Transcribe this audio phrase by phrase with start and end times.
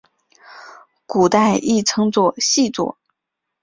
[1.05, 2.97] 古代亦称作细作。